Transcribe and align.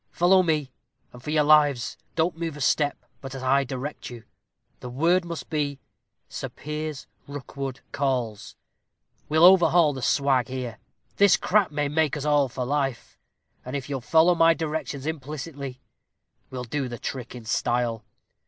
Follow 0.09 0.41
me, 0.41 0.71
and, 1.13 1.21
for 1.21 1.29
your 1.29 1.43
lives, 1.43 1.95
don't 2.15 2.35
move 2.35 2.57
a 2.57 2.61
step 2.61 3.05
but 3.21 3.35
as 3.35 3.43
I 3.43 3.63
direct 3.63 4.09
you. 4.09 4.23
The 4.79 4.89
word 4.89 5.23
must 5.23 5.47
be, 5.47 5.79
'Sir 6.27 6.49
Piers 6.49 7.05
Rookwood 7.27 7.81
calls.' 7.91 8.55
We'll 9.29 9.45
overhaul 9.45 9.93
the 9.93 10.01
swag 10.01 10.47
here. 10.47 10.79
This 11.17 11.37
crack 11.37 11.69
may 11.71 11.87
make 11.87 12.17
us 12.17 12.25
all 12.25 12.49
for 12.49 12.65
life; 12.65 13.19
and 13.63 13.75
if 13.75 13.89
you'll 13.91 14.01
follow 14.01 14.33
my 14.33 14.55
directions 14.55 15.05
implicitly, 15.05 15.81
we'll 16.49 16.63
do 16.63 16.87
the 16.89 16.97
trick 16.97 17.35
in 17.35 17.45
style. 17.45 18.03